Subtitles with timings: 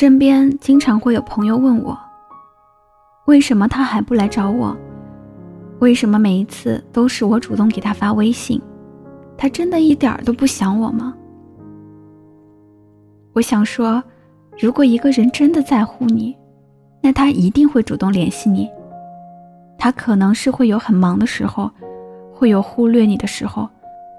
[0.00, 1.98] 身边经常会有朋友问我，
[3.26, 4.76] 为什么他还不来找我？
[5.80, 8.62] 为什么每一次都是我主动给他发微信？
[9.36, 11.12] 他真的一点儿都不想我吗？
[13.32, 14.00] 我想说，
[14.56, 16.32] 如果一个人真的在乎你，
[17.02, 18.70] 那他一定会主动联系你。
[19.76, 21.68] 他可能是会有很忙的时候，
[22.32, 23.68] 会有忽略你的时候，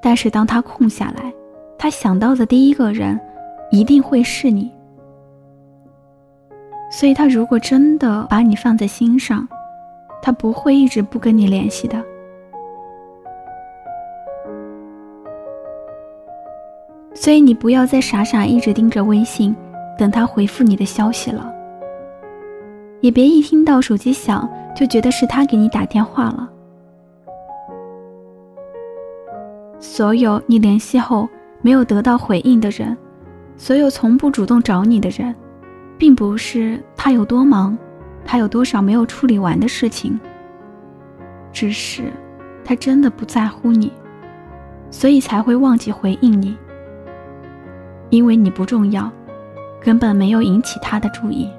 [0.01, 1.33] 但是当他空下来，
[1.77, 3.17] 他想到的第一个人
[3.71, 4.69] 一定会是你。
[6.89, 9.47] 所以，他如果真的把你放在心上，
[10.21, 12.03] 他不会一直不跟你联系的。
[17.13, 19.55] 所以你不要再傻傻一直盯着微信，
[19.97, 21.53] 等他回复你的消息了。
[23.01, 26.49] 也别一听到手机响就觉得是他给你打电话了。
[29.79, 31.27] 所有你联系后
[31.61, 32.97] 没有得到回应的人，
[33.57, 35.33] 所有从不主动找你的人，
[35.99, 37.77] 并不是他有多忙，
[38.25, 40.17] 他有多少没有处理完的事情，
[41.51, 42.03] 只是
[42.63, 43.91] 他真的不在乎你，
[44.89, 46.57] 所以才会忘记回应你。
[48.09, 49.11] 因为你不重要，
[49.83, 51.49] 根本没有引起他的注意。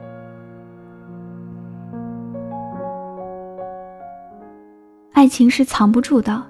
[5.12, 6.42] 爱情是藏不住的，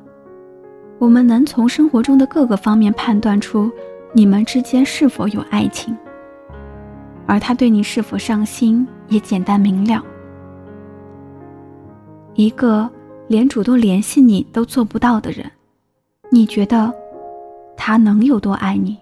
[1.00, 3.68] 我们能从生活中的各个方面判断出
[4.12, 5.94] 你们之间是否有爱情，
[7.30, 10.02] 而他对你是否上心也简单明了。
[12.34, 12.90] 一个
[13.28, 15.48] 连主动联系你都做不到的人，
[16.28, 16.92] 你觉得
[17.76, 18.98] 他能有多爱你？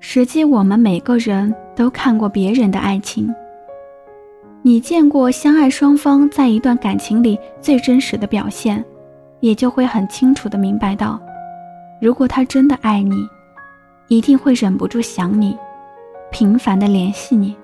[0.00, 3.34] 实际，我们每个人都看过别人的爱情。
[4.60, 8.84] 你见过相爱双方在一段感情里最真实的表现，
[9.40, 11.18] 也就会很清楚的明白到，
[12.02, 13.26] 如果他真的爱你，
[14.08, 15.56] 一定会忍不住想你，
[16.30, 17.56] 频繁的联系你，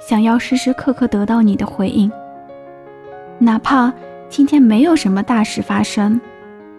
[0.00, 2.10] 想要时时刻刻得到你的回应。
[3.38, 3.92] 哪怕
[4.28, 6.20] 今天没有什么大事发生，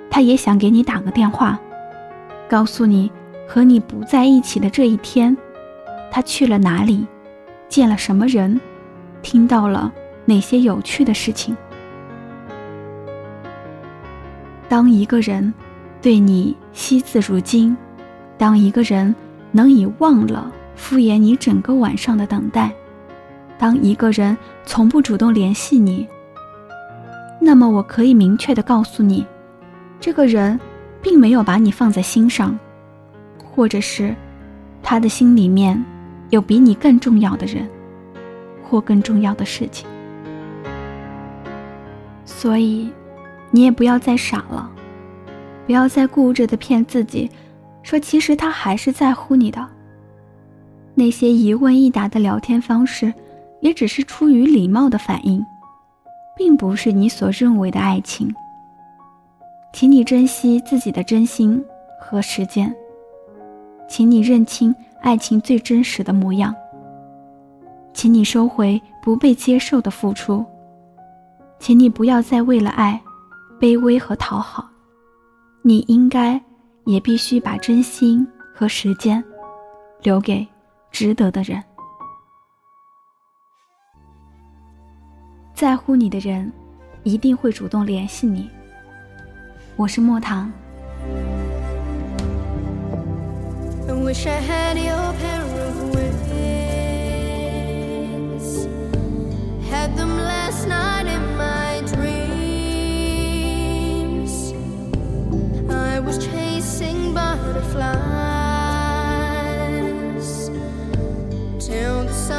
[0.10, 1.60] 他也想给你打个电话，
[2.50, 3.12] 告诉你。
[3.50, 5.36] 和你不在一起的这一天，
[6.12, 7.08] 他去了哪里，
[7.70, 8.60] 见了什么人，
[9.22, 9.90] 听到了
[10.26, 11.56] 哪些有趣的事情？
[14.68, 15.54] 当一个人
[16.02, 17.78] 对你惜字如金，
[18.38, 19.14] 当一个人
[19.52, 22.72] 能以忘了敷衍你整个晚上的等待，
[23.58, 26.08] 当一个人从不主动联系你，
[27.42, 29.26] 那么我可以明确的告诉你，
[30.00, 30.60] 这个人
[31.02, 32.58] 并没有把你放在心上。
[33.40, 34.16] 或者是，
[34.84, 35.84] 他的心里面
[36.30, 37.68] 有比你更重要的人，
[38.62, 39.90] 或更重要的事情。
[42.24, 42.92] 所以，
[43.50, 44.70] 你也不要再傻了，
[45.66, 47.32] 不要再固执的骗自己，
[47.88, 49.66] 说其实他还是在乎你的。
[50.94, 53.14] 那些一问一答的聊天方式，
[53.62, 55.42] 也只是出于礼貌的反应，
[56.36, 58.30] 并不是你所认为的爱情。
[59.72, 61.64] 请你珍惜自己的真心
[61.98, 62.76] 和时间。
[63.88, 66.54] 请你认清爱情最真实的模样。
[67.94, 70.46] 请你收回不被接受的付出。
[71.58, 73.02] 请你不要再为了爱，
[73.62, 74.68] 卑微和讨好。
[75.62, 76.42] 你应该
[76.88, 78.26] 也必须把真心
[78.56, 79.24] 和时间，
[80.02, 80.48] 留给
[80.90, 81.62] 值得的人。
[85.54, 86.52] 在乎你的人，
[87.04, 88.50] 一定会主动联系你。
[89.76, 90.52] 我是莫糖。
[94.08, 95.12] wish I had your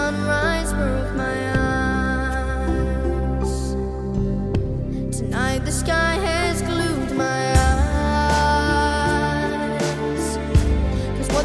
[0.09, 1.39] sunrise broke my
[2.31, 3.53] eyes.
[5.19, 7.39] Tonight the sky has glued my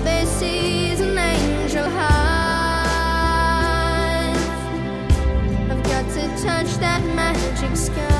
[0.05, 3.03] they see is an angel high.
[5.71, 8.12] I've got to touch that magic sky.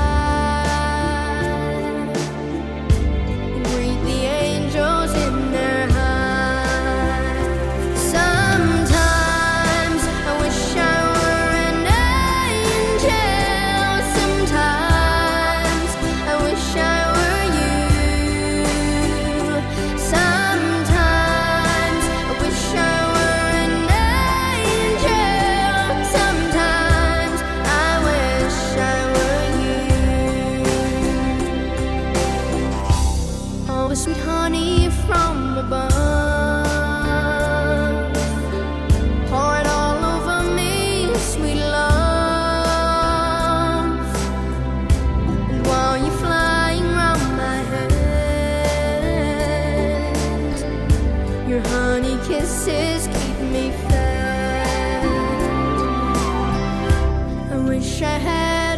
[51.54, 55.06] Your honey kisses keep me fed.
[57.52, 58.73] I wish I had.